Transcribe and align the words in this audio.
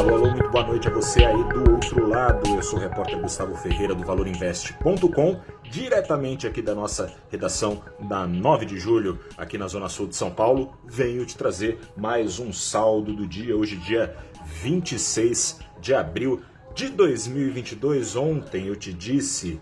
Alô, 0.00 0.14
alô, 0.14 0.30
muito 0.30 0.48
boa 0.48 0.66
noite 0.66 0.88
a 0.88 0.90
você 0.90 1.22
aí 1.22 1.44
do 1.50 1.72
outro 1.72 2.08
lado. 2.08 2.48
Eu 2.48 2.62
sou 2.62 2.78
o 2.78 2.82
repórter 2.82 3.20
Gustavo 3.20 3.54
Ferreira 3.54 3.94
do 3.94 4.02
ValorInvest.com, 4.02 5.38
diretamente 5.70 6.46
aqui 6.46 6.62
da 6.62 6.74
nossa 6.74 7.12
redação 7.28 7.82
da 8.08 8.26
9 8.26 8.64
de 8.64 8.78
julho, 8.78 9.20
aqui 9.36 9.58
na 9.58 9.68
Zona 9.68 9.90
Sul 9.90 10.06
de 10.06 10.16
São 10.16 10.30
Paulo. 10.30 10.72
Venho 10.86 11.26
te 11.26 11.36
trazer 11.36 11.78
mais 11.98 12.38
um 12.38 12.50
saldo 12.50 13.12
do 13.12 13.26
dia, 13.26 13.54
hoje, 13.54 13.76
dia 13.76 14.16
26 14.46 15.60
de 15.82 15.92
abril 15.92 16.40
de 16.74 16.88
2022. 16.88 18.16
Ontem 18.16 18.68
eu 18.68 18.76
te 18.76 18.94
disse 18.94 19.60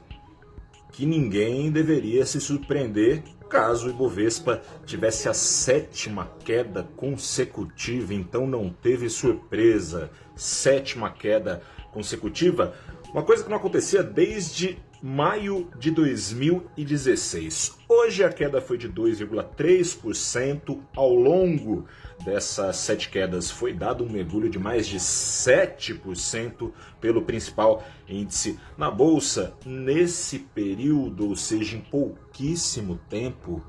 que 0.93 1.05
ninguém 1.05 1.69
deveria 1.69 2.25
se 2.25 2.41
surpreender 2.41 3.25
caso 3.49 3.87
o 3.87 3.91
Ibovespa 3.91 4.63
tivesse 4.85 5.29
a 5.29 5.35
sétima 5.35 6.31
queda 6.45 6.87
consecutiva, 6.97 8.13
então 8.15 8.47
não 8.47 8.71
teve 8.71 9.09
surpresa. 9.09 10.11
Sétima 10.37 11.11
queda 11.11 11.63
consecutiva, 11.93 12.75
uma 13.13 13.23
coisa 13.23 13.43
que 13.43 13.51
não 13.51 13.57
acontecia 13.57 14.03
desde 14.03 14.79
maio 15.03 15.71
de 15.79 15.91
2016. 15.91 17.79
Hoje 17.89 18.25
a 18.25 18.33
queda 18.33 18.61
foi 18.61 18.77
de 18.77 18.89
2,3% 18.89 20.81
ao 20.97 21.15
longo 21.15 21.87
dessas 22.25 22.77
sete 22.79 23.09
quedas. 23.09 23.51
Foi 23.51 23.73
dado 23.73 24.03
um 24.05 24.09
mergulho 24.09 24.51
de 24.51 24.59
mais 24.59 24.87
de 24.89 24.99
7% 24.99 26.73
pelo 27.01 27.23
principal 27.23 27.85
índice 28.09 28.59
na 28.77 28.91
bolsa 28.91 29.55
nesse 29.65 30.41
período, 30.41 31.29
ou 31.29 31.37
seja, 31.37 31.77
em 31.77 31.81
pouquíssimo 31.81 32.99
tempo, 33.09 33.63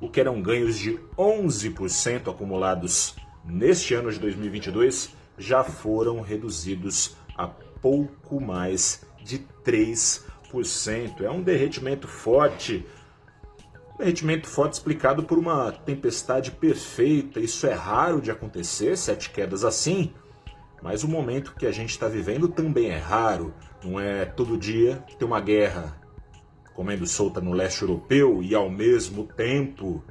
o 0.00 0.08
que 0.08 0.20
eram 0.20 0.40
ganhos 0.40 0.78
de 0.78 0.98
11% 1.16 2.30
acumulados 2.30 3.14
neste 3.44 3.92
ano 3.94 4.10
de 4.10 4.18
2022 4.18 5.10
já 5.36 5.62
foram 5.62 6.20
reduzidos 6.20 7.16
a 7.36 7.46
pouco 7.46 8.40
mais 8.40 9.04
de 9.22 9.40
3%. 9.62 10.33
É 11.24 11.30
um 11.30 11.42
derretimento 11.42 12.06
forte. 12.06 12.86
Derretimento 13.98 14.48
forte 14.48 14.74
explicado 14.74 15.22
por 15.22 15.38
uma 15.38 15.72
tempestade 15.72 16.50
perfeita. 16.50 17.40
Isso 17.40 17.66
é 17.66 17.72
raro 17.72 18.20
de 18.20 18.30
acontecer, 18.30 18.96
sete 18.96 19.30
quedas 19.30 19.64
assim. 19.64 20.12
Mas 20.82 21.02
o 21.02 21.08
momento 21.08 21.54
que 21.54 21.66
a 21.66 21.72
gente 21.72 21.90
está 21.90 22.08
vivendo 22.08 22.48
também 22.48 22.90
é 22.90 22.98
raro. 22.98 23.54
Não 23.82 23.98
é 23.98 24.24
todo 24.24 24.58
dia 24.58 25.02
que 25.06 25.16
tem 25.16 25.26
uma 25.26 25.40
guerra 25.40 25.98
comendo 26.74 27.06
solta 27.06 27.40
no 27.40 27.52
leste 27.52 27.82
europeu 27.82 28.42
e 28.42 28.54
ao 28.54 28.68
mesmo 28.68 29.24
tempo 29.24 30.02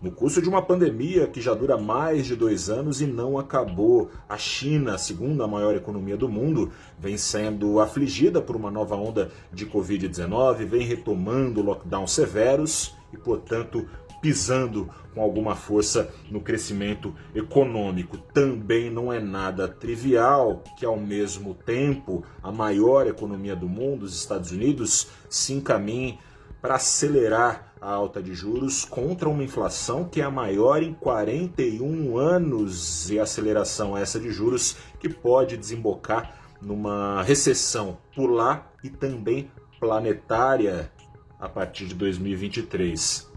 no 0.00 0.10
curso 0.10 0.40
de 0.40 0.48
uma 0.48 0.62
pandemia 0.62 1.26
que 1.26 1.42
já 1.42 1.52
dura 1.52 1.76
mais 1.76 2.26
de 2.26 2.34
dois 2.34 2.70
anos 2.70 3.02
e 3.02 3.06
não 3.06 3.38
acabou, 3.38 4.10
a 4.26 4.38
China, 4.38 4.94
a 4.94 4.98
segunda 4.98 5.46
maior 5.46 5.76
economia 5.76 6.16
do 6.16 6.26
mundo, 6.26 6.72
vem 6.98 7.18
sendo 7.18 7.78
afligida 7.78 8.40
por 8.40 8.56
uma 8.56 8.70
nova 8.70 8.96
onda 8.96 9.30
de 9.52 9.66
Covid-19, 9.66 10.64
vem 10.64 10.86
retomando 10.86 11.62
lockdowns 11.62 12.12
severos 12.12 12.94
e, 13.12 13.18
portanto, 13.18 13.86
pisando 14.22 14.88
com 15.14 15.20
alguma 15.20 15.54
força 15.54 16.10
no 16.30 16.40
crescimento 16.40 17.14
econômico. 17.34 18.16
Também 18.16 18.90
não 18.90 19.12
é 19.12 19.20
nada 19.20 19.68
trivial 19.68 20.62
que, 20.78 20.86
ao 20.86 20.96
mesmo 20.96 21.52
tempo, 21.54 22.24
a 22.42 22.50
maior 22.50 23.06
economia 23.06 23.54
do 23.54 23.68
mundo, 23.68 24.04
os 24.04 24.16
Estados 24.16 24.50
Unidos, 24.50 25.08
se 25.28 25.52
encaminhe 25.52 26.18
para 26.60 26.76
acelerar 26.76 27.69
a 27.80 27.90
alta 27.90 28.22
de 28.22 28.34
juros 28.34 28.84
contra 28.84 29.28
uma 29.28 29.42
inflação 29.42 30.04
que 30.04 30.20
é 30.20 30.24
a 30.24 30.30
maior 30.30 30.82
em 30.82 30.92
41 30.92 32.18
anos 32.18 33.10
e 33.10 33.18
aceleração 33.18 33.96
essa 33.96 34.20
de 34.20 34.30
juros 34.30 34.76
que 34.98 35.08
pode 35.08 35.56
desembocar 35.56 36.36
numa 36.60 37.22
recessão 37.22 37.96
por 38.14 38.30
lá 38.30 38.70
e 38.84 38.90
também 38.90 39.50
planetária 39.78 40.92
a 41.38 41.48
partir 41.48 41.86
de 41.86 41.94
2023. 41.94 43.30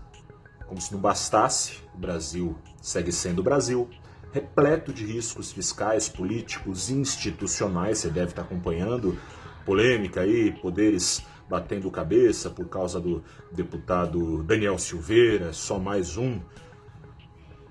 Como 0.68 0.82
se 0.82 0.92
não 0.92 1.00
bastasse, 1.00 1.80
o 1.96 1.98
Brasil 1.98 2.58
segue 2.82 3.12
sendo 3.12 3.40
o 3.40 3.44
Brasil, 3.44 3.90
repleto 4.34 4.92
de 4.92 5.06
riscos 5.06 5.52
fiscais, 5.54 6.10
políticos, 6.10 6.90
institucionais, 6.90 8.00
você 8.00 8.10
deve 8.10 8.32
estar 8.32 8.42
acompanhando 8.42 9.18
polêmica 9.66 10.22
aí, 10.22 10.52
poderes 10.52 11.24
batendo 11.50 11.92
cabeça 11.92 12.50
por 12.50 12.68
causa 12.68 13.00
do 13.00 13.24
deputado 13.52 14.44
Daniel 14.44 14.78
Silveira, 14.78 15.54
só 15.54 15.78
mais 15.78 16.18
um 16.18 16.40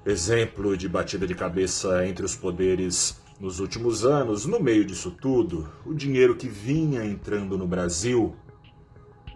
exemplo 0.05 0.77
de 0.77 0.89
batida 0.89 1.27
de 1.27 1.35
cabeça 1.35 2.07
entre 2.07 2.25
os 2.25 2.35
poderes 2.35 3.21
nos 3.41 3.61
últimos 3.61 4.05
anos. 4.05 4.47
No 4.47 4.61
meio 4.61 4.85
disso 4.85 5.11
tudo, 5.11 5.69
o 5.87 5.95
dinheiro 5.95 6.37
que 6.37 6.49
vinha 6.49 7.05
entrando 7.05 7.57
no 7.57 7.67
Brasil 7.67 8.35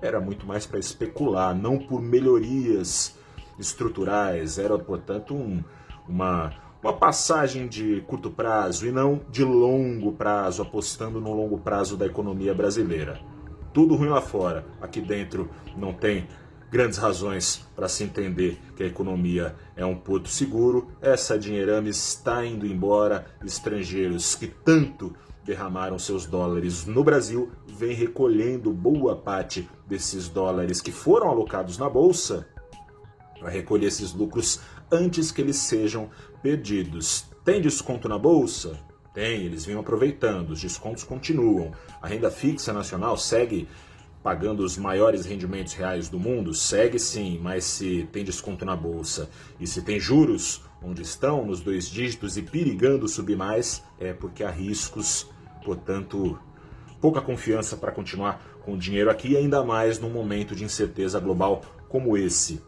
era 0.00 0.20
muito 0.20 0.46
mais 0.46 0.66
para 0.66 0.78
especular, 0.78 1.54
não 1.54 1.78
por 1.78 2.02
melhorias 2.02 3.16
estruturais, 3.58 4.58
era, 4.58 4.78
portanto, 4.78 5.34
um, 5.34 5.64
uma, 6.06 6.52
uma 6.82 6.92
passagem 6.92 7.66
de 7.66 8.02
curto 8.06 8.30
prazo 8.30 8.86
e 8.86 8.92
não 8.92 9.20
de 9.30 9.42
longo 9.42 10.12
prazo, 10.12 10.60
apostando 10.60 11.20
no 11.20 11.32
longo 11.32 11.58
prazo 11.58 11.96
da 11.96 12.04
economia 12.04 12.54
brasileira 12.54 13.19
tudo 13.76 13.94
ruim 13.94 14.09
lá 14.09 14.22
fora. 14.22 14.64
Aqui 14.81 15.03
dentro 15.03 15.50
não 15.76 15.92
tem 15.92 16.26
grandes 16.70 16.97
razões 16.97 17.62
para 17.76 17.91
se 17.91 18.04
entender 18.04 18.59
que 18.75 18.82
a 18.82 18.87
economia 18.87 19.54
é 19.76 19.84
um 19.84 19.94
porto 19.94 20.31
seguro. 20.31 20.88
Essa 20.98 21.38
dinheirama 21.38 21.91
está 21.91 22.42
indo 22.42 22.66
embora. 22.66 23.26
Estrangeiros 23.44 24.34
que 24.34 24.47
tanto 24.47 25.14
derramaram 25.44 25.98
seus 25.98 26.25
dólares 26.25 26.87
no 26.87 27.04
Brasil 27.04 27.53
vêm 27.66 27.92
recolhendo 27.92 28.72
boa 28.72 29.14
parte 29.14 29.69
desses 29.87 30.26
dólares 30.26 30.81
que 30.81 30.91
foram 30.91 31.28
alocados 31.28 31.76
na 31.76 31.91
bolsa 31.91 32.48
para 33.38 33.50
recolher 33.50 33.88
esses 33.88 34.14
lucros 34.14 34.58
antes 34.91 35.31
que 35.31 35.43
eles 35.43 35.56
sejam 35.56 36.08
perdidos. 36.43 37.26
Tem 37.44 37.60
desconto 37.60 38.08
na 38.08 38.16
bolsa? 38.16 38.85
Tem, 39.16 39.47
eles 39.47 39.65
vêm 39.65 39.78
aproveitando, 39.78 40.50
os 40.50 40.60
descontos 40.60 41.03
continuam. 41.03 41.72
A 42.03 42.06
renda 42.06 42.31
fixa 42.31 42.71
nacional 42.71 43.16
segue 43.16 43.66
pagando 44.22 44.62
os 44.62 44.77
maiores 44.77 45.25
rendimentos 45.25 45.72
reais 45.72 46.10
do 46.10 46.21
mundo? 46.21 46.53
Segue 46.53 46.99
sim, 46.99 47.41
mas 47.43 47.65
se 47.65 48.06
tem 48.12 48.22
desconto 48.22 48.66
na 48.66 48.76
bolsa 48.76 49.31
e 49.59 49.66
se 49.66 49.81
tem 49.81 49.99
juros 49.99 50.60
onde 50.82 51.00
estão, 51.00 51.47
nos 51.47 51.62
dois 51.62 51.88
dígitos 51.88 52.37
e 52.37 52.43
perigando 52.43 53.09
subir 53.09 53.38
mais, 53.38 53.82
é 53.99 54.12
porque 54.12 54.44
há 54.44 54.50
riscos, 54.50 55.26
portanto, 55.65 56.38
pouca 57.00 57.22
confiança 57.22 57.75
para 57.75 57.93
continuar 57.93 58.44
com 58.66 58.75
o 58.75 58.78
dinheiro 58.78 59.09
aqui, 59.09 59.34
ainda 59.34 59.65
mais 59.65 59.99
num 59.99 60.10
momento 60.10 60.55
de 60.55 60.62
incerteza 60.62 61.19
global 61.19 61.62
como 61.88 62.19
esse. 62.19 62.60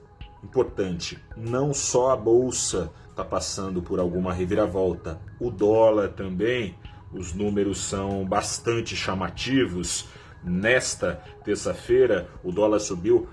Importante, 0.42 1.18
não 1.36 1.74
só 1.74 2.10
a 2.10 2.16
bolsa 2.16 2.92
está 3.10 3.24
passando 3.24 3.82
por 3.82 3.98
alguma 3.98 4.32
reviravolta. 4.32 5.20
O 5.40 5.50
dólar 5.50 6.10
também, 6.10 6.76
os 7.12 7.34
números 7.34 7.78
são 7.78 8.24
bastante 8.24 8.94
chamativos. 8.94 10.08
Nesta 10.44 11.20
terça-feira, 11.44 12.28
o 12.44 12.52
dólar 12.52 12.78
subiu 12.78 13.28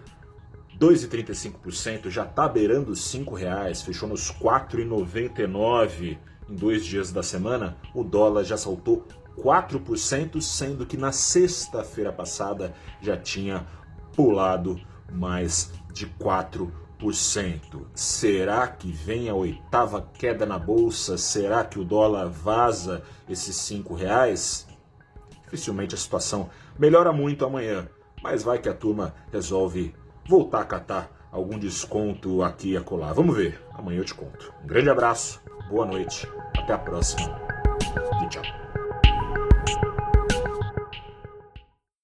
2,35%, 0.80 2.10
já 2.10 2.24
está 2.24 2.48
beirando 2.48 2.94
R$ 2.94 3.36
reais, 3.38 3.84
fechou 3.84 4.10
nos 4.10 4.30
R$ 4.30 4.40
4,99 4.40 6.18
em 6.50 6.56
dois 6.56 6.84
dias 6.84 7.12
da 7.12 7.22
semana. 7.22 7.78
O 7.94 8.04
dólar 8.04 8.44
já 8.44 8.58
saltou 8.58 9.06
4%, 9.38 10.42
sendo 10.42 10.86
que 10.86 10.98
na 10.98 11.12
sexta-feira 11.12 12.12
passada 12.12 12.74
já 13.02 13.16
tinha 13.16 13.68
pulado 14.16 14.82
mais 15.12 15.72
de 15.94 16.08
4%. 16.08 16.85
Será 17.94 18.68
que 18.68 18.92
vem 18.92 19.30
a 19.30 19.34
oitava 19.34 20.10
queda 20.14 20.46
na 20.46 20.58
bolsa? 20.58 21.18
Será 21.18 21.64
que 21.64 21.80
o 21.80 21.86
dólar 21.86 22.28
vaza 22.28 23.04
esses 23.30 23.56
cinco 23.56 23.94
reais? 23.94 24.68
Dificilmente 25.44 25.96
a 25.96 25.98
situação 25.98 26.50
melhora 26.78 27.12
muito 27.12 27.46
amanhã, 27.46 27.88
mas 28.22 28.44
vai 28.44 28.60
que 28.60 28.70
a 28.70 28.74
turma 28.74 29.14
resolve 29.32 29.94
voltar 30.28 30.62
a 30.62 30.66
catar 30.66 31.28
algum 31.32 31.60
desconto 31.60 32.42
aqui 32.42 32.72
e 32.72 32.78
acolá. 32.78 33.14
Vamos 33.14 33.36
ver, 33.36 33.62
amanhã 33.74 34.00
eu 34.00 34.06
te 34.06 34.14
conto. 34.14 34.54
Um 34.64 34.68
grande 34.68 34.90
abraço, 34.90 35.42
boa 35.70 35.86
noite, 35.86 36.28
até 36.58 36.74
a 36.74 36.78
próxima 36.78 37.40
e 38.24 38.30
tchau. 38.30 38.65